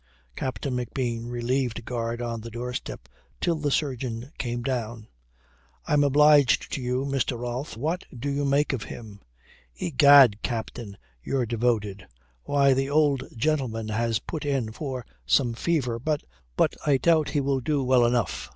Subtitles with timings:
[0.35, 3.07] Captain McBean relieved guard on the doorstep
[3.39, 5.07] till the surgeon came down.
[5.85, 7.37] "I'm obliged to you, Mr.
[7.37, 7.77] Rolfe.
[7.77, 9.21] What do you make of him?"
[9.75, 12.07] "Egad, Captain, you're devoted.
[12.45, 16.23] Why, the old gentleman has put in for some fever, but
[16.83, 18.49] I doubt he will do well enough."